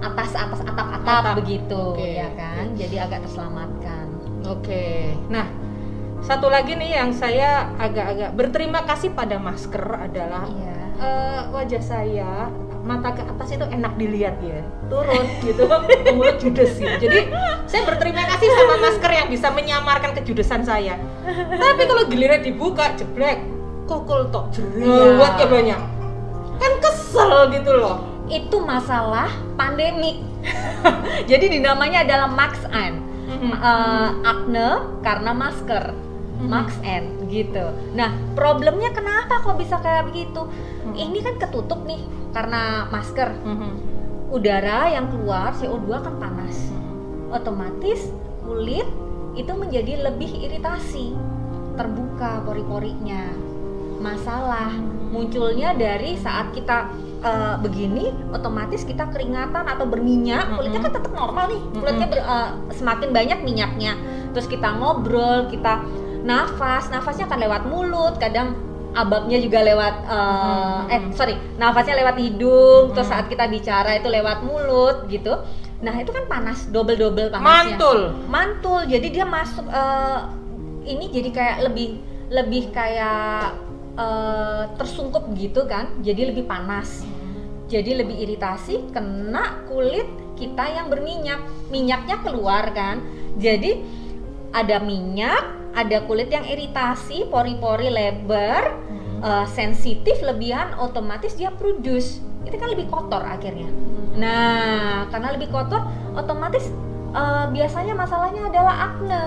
atas 0.01 0.35
atas 0.37 0.61
atap 0.61 1.01
atap, 1.01 1.21
Atap. 1.23 1.35
begitu 1.41 1.81
Oke. 1.95 2.17
ya 2.17 2.29
kan 2.37 2.73
jadi 2.77 3.09
agak 3.09 3.25
terselamatkan 3.25 4.05
Oke. 4.45 5.09
Nah, 5.33 5.49
satu 6.21 6.53
lagi 6.53 6.77
nih 6.77 7.01
yang 7.01 7.11
saya 7.13 7.73
agak-agak 7.81 8.37
berterima 8.37 8.85
kasih 8.85 9.13
pada 9.13 9.41
masker 9.41 9.85
adalah 10.09 10.45
iya 10.49 10.77
eh, 11.01 11.41
wajah 11.49 11.83
saya 11.83 12.49
mata 12.85 13.09
ke 13.11 13.21
atas 13.21 13.49
itu 13.49 13.65
enak 13.65 13.97
dilihat 13.97 14.37
ya. 14.39 14.61
Turun 14.85 15.25
gitu 15.41 15.65
mulut 16.15 16.37
judes 16.37 16.77
gitu. 16.77 16.95
Jadi 17.01 17.33
saya 17.65 17.81
berterima 17.83 18.21
kasih 18.27 18.45
sama 18.47 18.75
masker 18.79 19.11
yang 19.11 19.27
bisa 19.27 19.49
menyamarkan 19.49 20.13
kejudesan 20.13 20.61
saya. 20.61 20.95
Tapi 21.49 21.83
kalau 21.83 22.05
giliran 22.05 22.39
dibuka 22.39 22.93
jeblek 22.93 23.41
kukul 23.85 24.29
tok 24.29 24.53
jerawat 24.53 25.33
Iya. 25.35 25.41
ya 25.41 25.47
banyak. 25.47 25.79
Kan 26.55 26.71
kesel 26.79 27.51
gitu 27.51 27.71
loh. 27.73 28.05
Itu 28.25 28.57
masalah 28.59 29.29
pandemik 29.55 30.21
jadi 31.29 31.45
dinamanya 31.49 32.05
adalah 32.05 32.29
max 32.29 32.61
an 32.69 33.01
Mhm. 33.25 33.51
Eh, 33.51 34.09
acne 34.21 34.69
karena 35.01 35.33
masker. 35.33 35.83
Mhm. 36.37 36.45
Max 36.45 36.77
N 36.79 37.14
gitu. 37.27 37.65
Nah, 37.93 38.13
problemnya 38.33 38.91
kenapa 38.91 39.41
kok 39.41 39.57
bisa 39.57 39.77
kayak 39.79 40.09
begitu? 40.09 40.45
Mhm. 40.85 40.93
Ini 40.95 41.19
kan 41.21 41.35
ketutup 41.39 41.83
nih 41.83 42.01
karena 42.31 42.87
masker. 42.89 43.29
Mhm. 43.41 43.71
Udara 44.29 44.89
yang 44.89 45.07
keluar 45.07 45.53
CO2 45.53 46.01
kan 46.01 46.15
panas. 46.17 46.73
Otomatis 47.29 48.09
kulit 48.41 48.87
itu 49.35 49.51
menjadi 49.51 50.05
lebih 50.05 50.49
iritasi. 50.49 51.13
Terbuka 51.75 52.43
pori-porinya. 52.43 53.35
Masalah 53.99 54.71
munculnya 55.05 55.71
dari 55.71 56.15
saat 56.15 56.51
kita 56.51 56.91
eh, 57.25 57.57
begini, 57.57 58.13
otomatis 58.29 58.85
kita 58.85 59.09
keringatan 59.09 59.65
atau 59.65 59.89
berminyak, 59.89 60.45
kulitnya 60.53 60.77
kan 60.77 60.93
tetap 60.93 61.09
normal 61.09 61.49
nih. 61.49 61.61
Kulitnya 61.73 62.05
ber- 62.05 62.21
eh, 62.21 62.49
semakin 62.69 63.09
banyak 63.09 63.39
minyaknya. 63.41 63.97
Terus 64.29 64.45
kita 64.45 64.77
ngobrol, 64.77 65.49
kita 65.49 65.81
nafas, 66.25 66.89
nafasnya 66.89 67.25
akan 67.25 67.39
lewat 67.39 67.61
mulut, 67.63 68.17
kadang 68.17 68.57
ababnya 68.91 69.37
juga 69.37 69.59
lewat 69.61 69.95
eh, 70.03 70.79
Mhm. 70.81 70.89
eh 70.89 71.01
sorry, 71.13 71.35
nafasnya 71.55 71.95
lewat 71.95 72.15
hidung, 72.17 72.91
terus 72.91 73.07
Mhm. 73.07 73.13
saat 73.13 73.25
kita 73.27 73.45
bicara 73.45 73.91
itu 73.93 74.09
lewat 74.09 74.41
mulut 74.41 75.05
gitu. 75.05 75.35
Nah, 75.75 75.93
itu 75.99 76.09
kan 76.09 76.25
panas, 76.25 76.65
double-double 76.65 77.29
panasnya. 77.29 77.77
mantul 77.77 77.99
Mantul. 78.25 78.81
Jadi 78.87 79.07
dia 79.11 79.23
masuk 79.23 79.67
eh, 79.67 80.19
ini 80.85 81.05
jadi 81.07 81.29
kayak 81.29 81.57
lebih 81.63 81.89
lebih 82.27 82.73
kayak 82.73 83.61
eh, 83.95 84.63
tersungkup 84.75 85.29
gitu 85.35 85.63
kan. 85.63 85.87
Jadi 86.01 86.33
lebih 86.33 86.43
panas. 86.43 87.07
Jadi 87.65 87.95
lebih 87.95 88.15
iritasi 88.17 88.91
kena 88.91 89.63
kulit 89.65 90.03
kita 90.35 90.67
yang 90.67 90.87
berminyak. 90.87 91.39
Minyaknya 91.67 92.19
keluar 92.19 92.71
kan. 92.71 92.99
Jadi 93.35 93.79
ada 94.51 94.79
minyak, 94.79 95.64
ada 95.75 95.97
kulit 96.07 96.31
yang 96.31 96.47
iritasi, 96.47 97.27
pori-pori 97.27 97.91
lebar, 97.91 98.63
eh, 99.19 99.45
sensitif 99.51 100.23
lebihan 100.23 100.79
otomatis 100.79 101.35
dia 101.35 101.51
produce 101.51 102.23
itu 102.45 102.55
kan 102.55 102.71
lebih 102.71 102.87
kotor 102.87 103.25
akhirnya. 103.25 103.67
Nah 104.15 105.09
karena 105.11 105.35
lebih 105.35 105.51
kotor 105.51 105.83
otomatis 106.15 106.71
eh, 107.11 107.45
biasanya 107.51 107.93
masalahnya 107.93 108.47
adalah 108.47 108.95
acne 108.95 109.23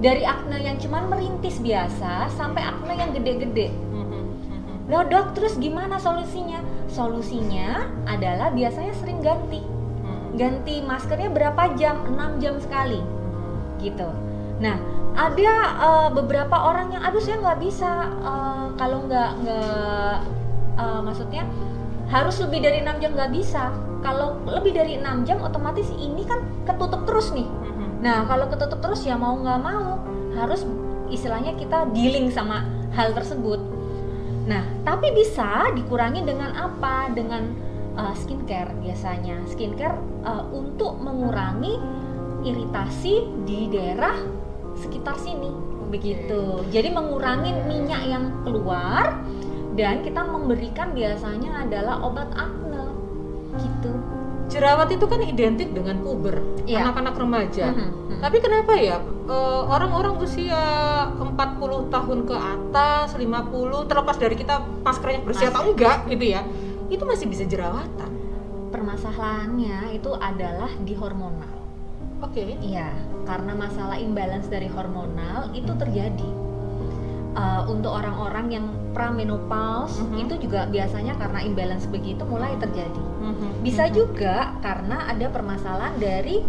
dari 0.00 0.24
acne 0.24 0.56
yang 0.64 0.80
cuman 0.80 1.12
merintis 1.12 1.60
biasa 1.60 2.32
sampai 2.32 2.64
acne 2.64 2.94
yang 2.96 3.10
gede-gede. 3.12 3.68
Loh 4.90 5.06
dok, 5.06 5.38
terus 5.38 5.54
gimana 5.54 6.02
solusinya? 6.02 6.58
Solusinya 6.90 7.86
adalah 8.10 8.50
biasanya 8.50 8.90
sering 8.98 9.22
ganti. 9.22 9.62
Ganti 10.34 10.82
maskernya 10.82 11.30
berapa 11.30 11.78
jam? 11.78 12.02
6 12.10 12.42
jam 12.42 12.58
sekali. 12.58 12.98
Gitu. 13.78 14.08
Nah, 14.58 14.82
ada 15.20 15.52
eh, 15.76 16.08
beberapa 16.16 16.56
orang 16.56 16.96
yang 16.96 17.02
aduh 17.04 17.20
saya 17.20 17.36
nggak 17.44 17.60
bisa 17.60 18.08
eh, 18.24 18.66
kalau 18.80 19.04
nggak 19.04 19.30
nggak 19.44 20.16
eh, 20.80 21.00
maksudnya 21.04 21.44
harus 22.08 22.40
lebih 22.42 22.64
dari 22.64 22.82
enam 22.82 22.96
jam 22.98 23.12
nggak 23.14 23.32
bisa. 23.36 23.70
Kalau 24.00 24.40
lebih 24.48 24.72
dari 24.72 24.96
enam 24.96 25.28
jam 25.28 25.44
otomatis 25.44 25.92
ini 25.92 26.24
kan 26.24 26.40
ketutup 26.64 27.04
terus 27.04 27.30
nih. 27.36 27.44
Mhm. 27.44 28.00
nah 28.00 28.24
kalau 28.24 28.48
ketutup 28.48 28.80
terus 28.80 29.04
ya 29.04 29.12
mau 29.20 29.36
nggak 29.36 29.60
mau 29.60 30.00
harus 30.32 30.64
istilahnya 31.12 31.52
kita 31.60 31.84
dealing 31.92 32.32
sama 32.32 32.64
hal 32.96 33.12
tersebut. 33.12 33.60
Nah 34.48 34.64
tapi 34.88 35.12
bisa 35.12 35.68
dikurangi 35.76 36.24
dengan 36.24 36.56
apa? 36.56 37.12
Dengan 37.12 37.44
uh, 37.94 38.16
skincare 38.16 38.72
biasanya. 38.80 39.44
Skincare 39.44 40.00
uh, 40.24 40.48
untuk 40.48 40.96
mengurangi 40.96 41.76
iritasi 42.40 43.44
di 43.44 43.68
daerah 43.68 44.39
sekitar 44.80 45.16
sini 45.20 45.52
begitu 45.90 46.64
jadi 46.70 46.88
mengurangi 46.88 47.52
minyak 47.66 48.02
yang 48.06 48.24
keluar 48.42 49.20
dan 49.74 50.02
kita 50.02 50.22
memberikan 50.24 50.90
biasanya 50.92 51.66
adalah 51.66 52.02
obat 52.02 52.30
acne 52.34 52.90
gitu 53.60 53.92
Jerawat 54.50 54.90
itu 54.90 55.06
kan 55.06 55.22
identik 55.22 55.70
dengan 55.70 56.02
puber, 56.02 56.42
Iya. 56.66 56.82
anak-anak 56.82 57.14
remaja. 57.14 57.70
Mhm. 57.70 58.18
Tapi 58.18 58.42
kenapa 58.42 58.74
ya 58.74 58.98
eh, 59.30 59.62
orang-orang 59.62 60.18
usia 60.18 60.58
40 61.22 61.86
tahun 61.86 62.26
ke 62.26 62.34
atas, 62.34 63.14
50 63.14 63.86
terlepas 63.86 64.18
dari 64.18 64.34
kita 64.34 64.58
maskernya 64.82 65.22
bersih 65.22 65.54
atau 65.54 65.70
enggak 65.70 66.02
gitu 66.10 66.34
ya, 66.34 66.42
itu 66.90 66.98
masih 67.06 67.30
bisa 67.30 67.46
jerawatan. 67.46 68.10
permasalahannya 68.70 69.94
itu 69.94 70.10
adalah 70.14 70.70
di 70.82 70.94
hormonal 70.94 71.59
Oke. 72.20 72.56
Iya, 72.60 72.92
karena 73.24 73.52
masalah 73.56 73.96
imbalance 73.96 74.48
dari 74.48 74.68
hormonal 74.68 75.50
itu 75.56 75.72
terjadi. 75.76 76.30
Uh, 77.30 77.62
untuk 77.70 77.94
orang-orang 77.94 78.50
yang 78.50 78.66
pramenopause 78.90 80.02
Mhm. 80.02 80.18
itu 80.26 80.34
juga 80.50 80.66
biasanya 80.66 81.14
karena 81.14 81.38
imbalance 81.46 81.86
begitu 81.86 82.26
mulai 82.26 82.58
terjadi. 82.58 83.04
Mhm, 83.22 83.62
Bisa 83.62 83.86
mhm. 83.86 83.92
juga 83.94 84.58
karena 84.58 85.06
ada 85.06 85.30
permasalahan 85.30 85.94
dari 86.02 86.42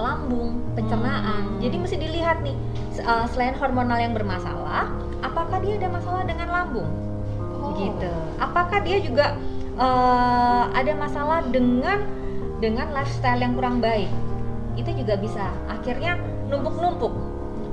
lambung, 0.00 0.64
pencernaan. 0.72 1.44
Hmm. 1.44 1.60
Jadi 1.60 1.76
mesti 1.76 1.96
dilihat 2.00 2.40
nih, 2.40 2.56
uh, 3.04 3.28
selain 3.28 3.52
hormonal 3.60 4.00
yang 4.00 4.16
bermasalah, 4.16 4.88
apakah 5.20 5.60
dia 5.60 5.76
ada 5.76 5.92
masalah 5.92 6.24
dengan 6.24 6.48
lambung? 6.48 6.88
Oh. 7.60 7.76
Gitu. 7.76 8.12
Apakah 8.40 8.80
dia 8.80 8.98
juga 9.04 9.36
uh, 9.76 10.72
ada 10.72 10.96
masalah 10.96 11.44
dengan 11.52 12.08
dengan 12.64 12.88
lifestyle 12.96 13.44
yang 13.44 13.52
kurang 13.52 13.84
baik? 13.84 14.08
Itu 14.78 14.90
juga 14.94 15.14
bisa. 15.18 15.50
Akhirnya 15.66 16.20
numpuk-numpuk. 16.50 17.12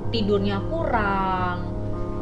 Tidurnya 0.07 0.63
kurang, 0.71 1.67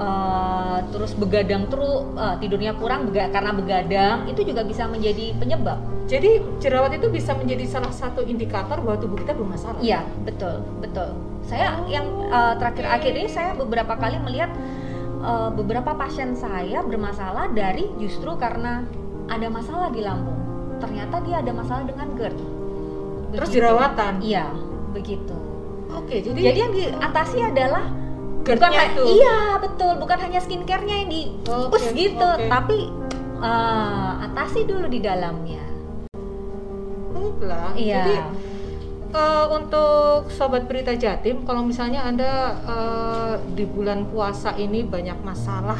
uh, 0.01 0.81
terus 0.89 1.13
begadang 1.13 1.69
terus, 1.69 2.01
uh, 2.17 2.35
tidurnya 2.41 2.73
kurang 2.75 3.07
bega- 3.09 3.29
karena 3.29 3.53
begadang, 3.53 4.17
itu 4.25 4.41
juga 4.41 4.65
bisa 4.65 4.89
menjadi 4.89 5.37
penyebab. 5.37 5.77
Jadi 6.05 6.41
jerawat 6.61 6.97
itu 6.97 7.09
bisa 7.09 7.33
menjadi 7.33 7.65
salah 7.65 7.93
satu 7.93 8.21
indikator 8.25 8.81
bahwa 8.81 8.97
tubuh 9.01 9.17
kita 9.17 9.33
bermasalah. 9.33 9.81
Iya, 9.81 10.05
betul, 10.21 10.61
betul. 10.81 11.13
Saya 11.45 11.77
yang 11.85 12.05
uh, 12.29 12.57
terakhir-akhir 12.57 13.13
ini 13.13 13.29
saya 13.29 13.53
beberapa 13.53 13.93
kali 13.97 14.17
melihat 14.21 14.49
uh, 15.21 15.49
beberapa 15.53 15.93
pasien 15.93 16.33
saya 16.33 16.81
bermasalah 16.85 17.53
dari 17.53 17.89
justru 18.01 18.33
karena 18.37 18.85
ada 19.29 19.49
masalah 19.49 19.89
di 19.89 20.01
lambung. 20.05 20.37
Ternyata 20.77 21.21
dia 21.25 21.41
ada 21.41 21.53
masalah 21.53 21.85
dengan 21.85 22.13
GERD. 22.17 22.54
Terus 23.33 23.49
Begitu. 23.49 23.57
jerawatan. 23.61 24.13
Iya, 24.21 24.45
begitu. 24.93 25.35
Oke, 25.95 26.19
jadi, 26.19 26.39
Jadi 26.51 26.59
yang 26.59 26.73
diatasi 26.75 27.37
adalah 27.39 27.85
bukan 28.45 28.71
itu. 28.93 29.03
iya 29.17 29.57
betul, 29.57 29.97
bukan 29.97 30.17
hanya 30.21 30.37
skincare-nya 30.37 30.95
yang 31.01 31.09
di 31.09 31.33
push 31.45 31.89
gitu, 31.97 32.21
oke. 32.21 32.45
tapi 32.45 32.93
uh, 33.41 34.21
atasi 34.21 34.69
dulu 34.69 34.85
di 34.85 35.01
dalamnya. 35.01 35.65
Baiklah. 37.15 37.73
Iya. 37.73 37.95
Jadi 38.05 38.15
eh, 39.15 39.45
untuk 39.47 40.27
sobat 40.29 40.67
berita 40.67 40.91
Jatim, 40.93 41.47
kalau 41.47 41.63
misalnya 41.63 42.03
anda 42.03 42.59
eh, 42.67 43.33
di 43.55 43.63
bulan 43.63 44.11
puasa 44.11 44.53
ini 44.59 44.83
banyak 44.83 45.15
masalah 45.23 45.79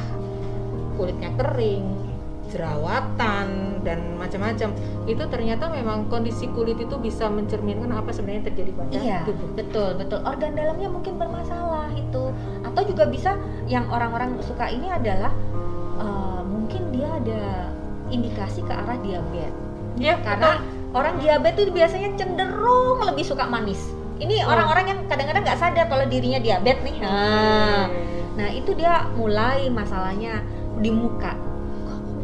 kulitnya 0.95 1.35
kering, 1.35 2.04
jerawatan 2.47 3.47
dan 3.81 3.99
macam-macam, 4.15 4.69
itu 5.05 5.23
ternyata 5.25 5.67
memang 5.67 6.05
kondisi 6.07 6.49
kulit 6.49 6.77
itu 6.77 6.95
bisa 6.97 7.27
mencerminkan 7.27 7.89
apa 7.89 8.09
sebenarnya 8.09 8.37
yang 8.37 8.47
terjadi 8.49 8.71
pada 8.71 8.91
Iya, 8.95 9.19
tubuh. 9.23 9.47
betul, 9.53 9.89
betul. 9.95 10.19
Organ 10.21 10.53
dalamnya 10.53 10.89
mungkin 10.89 11.13
bermasalah 11.15 11.89
itu. 11.91 12.23
Atau 12.63 12.81
juga 12.85 13.05
bisa 13.05 13.37
yang 13.65 13.85
orang-orang 13.87 14.37
suka 14.41 14.67
ini 14.67 14.89
adalah 14.89 15.31
eh, 15.95 16.41
mungkin 16.43 16.91
dia 16.91 17.07
ada 17.07 17.41
indikasi 18.07 18.61
ke 18.61 18.71
arah 18.71 18.97
diabetes. 18.99 19.53
Ya, 19.95 20.19
Karena 20.19 20.59
orang 20.91 21.17
diabetes 21.17 21.65
itu 21.65 21.73
biasanya 21.73 22.09
cenderung 22.15 22.99
lebih 23.01 23.23
suka 23.23 23.45
manis. 23.45 23.79
Ini 24.15 24.43
Oh. 24.43 24.51
orang-orang 24.51 24.85
yang 24.87 24.99
kadang-kadang 25.05 25.43
nggak 25.43 25.59
sadar 25.59 25.85
kalau 25.85 26.05
dirinya 26.05 26.39
diabetes 26.39 26.83
nih. 26.83 26.95
Nah, 26.99 27.87
nah 28.35 28.49
itu 28.49 28.71
dia 28.73 29.07
mulai 29.13 29.67
masalahnya 29.67 30.39
di 30.79 30.91
muka. 30.91 31.35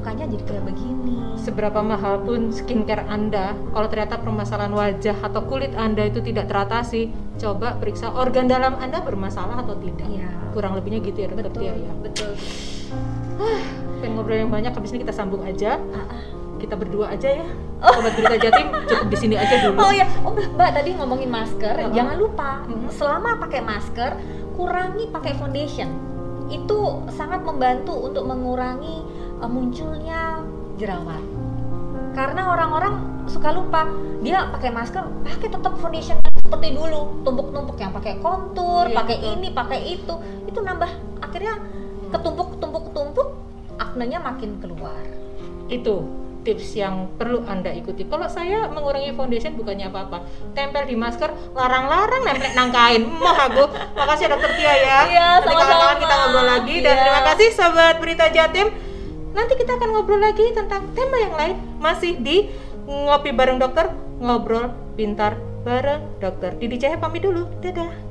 Mukanya 0.02 0.26
jadi 0.34 0.44
kayak 0.50 0.64
begini? 0.66 1.14
seberapa 1.38 1.78
mahal 1.82 2.22
pun 2.22 2.50
skincare 2.50 3.06
Anda, 3.06 3.54
kalau 3.70 3.86
ternyata 3.86 4.18
permasalahan 4.18 4.74
wajah 4.74 5.14
atau 5.22 5.42
kulit 5.46 5.74
Anda 5.74 6.10
itu 6.10 6.22
tidak 6.22 6.50
teratasi, 6.50 7.10
coba 7.38 7.78
periksa 7.78 8.10
organ 8.10 8.50
dalam 8.50 8.78
Anda 8.78 9.02
bermasalah 9.02 9.62
atau 9.62 9.78
tidak. 9.78 10.10
Iya. 10.10 10.30
Kurang 10.58 10.74
lebihnya 10.74 11.06
gitu 11.06 11.22
ya, 11.22 11.28
dokter 11.30 11.50
Betul, 11.50 11.62
Tia 11.62 11.74
ya. 11.78 11.94
betul. 12.02 12.32
Pengen 14.02 14.12
ngobrol 14.18 14.38
yang 14.38 14.50
banyak, 14.50 14.74
habis 14.74 14.90
ini 14.90 15.06
kita 15.06 15.14
sambung 15.14 15.46
aja. 15.46 15.78
Ah. 15.94 16.10
Kita 16.58 16.74
berdua 16.74 17.14
aja 17.14 17.30
ya. 17.32 17.46
Sobat 17.82 18.14
Berita 18.14 18.38
Jatim 18.38 18.68
cukup 18.86 19.08
di 19.10 19.18
sini 19.18 19.36
aja 19.38 19.56
dulu. 19.62 19.78
Oh 19.82 19.94
ya, 19.94 20.06
oh 20.22 20.34
Mbak 20.34 20.72
tadi 20.78 20.90
ngomongin 20.94 21.30
masker, 21.30 21.74
Uh-uh. 21.78 21.94
jangan 21.94 22.18
lupa 22.18 22.66
Mhm. 22.66 22.90
selama 22.90 23.38
pakai 23.38 23.62
masker 23.62 24.12
kurangi 24.54 25.10
pakai 25.10 25.38
foundation. 25.38 25.90
Itu 26.50 27.06
sangat 27.10 27.42
membantu 27.42 27.98
untuk 27.98 28.26
mengurangi 28.26 28.98
uh, 29.02 29.21
munculnya 29.48 30.42
jerawat. 30.78 31.24
Karena 32.12 32.52
orang-orang 32.52 32.94
suka 33.26 33.56
lupa, 33.56 33.88
dia 34.20 34.50
pakai 34.52 34.70
masker, 34.70 35.04
pakai 35.24 35.48
tetap 35.48 35.74
foundation 35.80 36.20
seperti 36.36 36.76
dulu, 36.76 37.24
tumpuk-tumpuk 37.24 37.78
yang 37.80 37.96
pakai 37.96 38.20
kontur, 38.20 38.92
Iya, 38.92 38.96
pakai 38.98 39.18
ini, 39.24 39.48
pakai 39.50 39.80
itu. 39.88 40.14
Itu 40.44 40.60
nambah 40.60 40.90
akhirnya 41.24 41.56
ketumpuk-tumpuk-tumpuk 42.12 43.28
aknenya 43.80 44.20
makin 44.20 44.60
keluar. 44.60 45.00
Itu 45.72 46.04
tips 46.42 46.74
yang 46.74 47.08
perlu 47.16 47.46
Anda 47.46 47.72
ikuti. 47.72 48.04
Kalau 48.04 48.26
saya 48.26 48.68
mengurangi 48.68 49.14
foundation 49.14 49.56
bukannya 49.56 49.88
apa-apa. 49.88 50.26
Tempel 50.52 50.90
di 50.90 50.98
masker, 50.98 51.32
larang-larang 51.54 52.26
nempel 52.26 52.52
nang 52.52 52.74
kain. 52.74 53.06
Moh 53.06 53.38
aku. 53.38 53.70
Makasih 53.96 54.28
dokter 54.28 54.52
Tia 54.58 54.74
ya. 54.74 55.00
Iya, 55.08 55.28
Nanti 55.40 55.54
sama-sama. 55.54 56.02
kita 56.02 56.14
ngobrol 56.18 56.46
lagi 56.46 56.76
dan 56.82 56.92
Iya. 56.92 57.02
terima 57.06 57.22
kasih 57.32 57.48
sobat 57.54 57.96
Berita 58.02 58.26
Jatim. 58.28 58.68
Nanti 59.32 59.54
kita 59.56 59.80
akan 59.80 59.90
ngobrol 59.96 60.20
lagi 60.20 60.52
tentang 60.52 60.92
tema 60.92 61.18
yang 61.20 61.36
lain 61.36 61.56
masih 61.80 62.20
di 62.20 62.52
ngopi 62.88 63.32
bareng 63.32 63.62
dokter, 63.62 63.92
ngobrol 64.20 64.72
pintar 65.00 65.40
bareng 65.64 66.20
dokter. 66.20 66.58
Didi 66.60 66.82
Cahaya 66.82 67.00
pamit 67.00 67.24
dulu. 67.24 67.48
Dadah. 67.64 68.11